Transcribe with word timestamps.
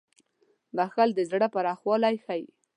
•بښل 0.75 1.09
د 1.15 1.19
زړه 1.31 1.47
پراخوالی 1.53 2.15
ښيي. 2.25 2.45